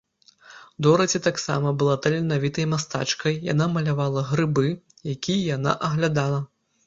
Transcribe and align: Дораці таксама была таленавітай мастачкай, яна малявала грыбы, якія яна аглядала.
Дораці 0.85 1.19
таксама 1.27 1.73
была 1.81 1.97
таленавітай 2.05 2.65
мастачкай, 2.73 3.37
яна 3.53 3.67
малявала 3.75 4.23
грыбы, 4.33 4.67
якія 5.17 5.41
яна 5.57 5.77
аглядала. 5.89 6.39